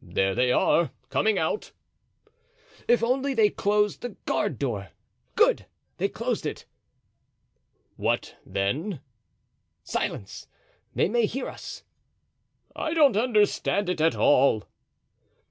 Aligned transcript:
"There 0.00 0.34
they 0.34 0.50
are, 0.50 0.92
coming 1.10 1.38
out." 1.38 1.72
"If 2.88 3.04
only 3.04 3.34
they 3.34 3.50
close 3.50 3.98
the 3.98 4.16
guardhouse 4.24 4.58
door! 4.58 4.88
Good! 5.36 5.66
They 5.98 6.08
close 6.08 6.46
it." 6.46 6.64
"What, 7.96 8.34
then?" 8.46 9.02
"Silence! 9.82 10.46
They 10.94 11.10
may 11.10 11.26
hear 11.26 11.50
us." 11.50 11.84
"I 12.74 12.94
don't 12.94 13.18
understand 13.18 13.90
it 13.90 14.00
at 14.00 14.16
all." 14.16 14.64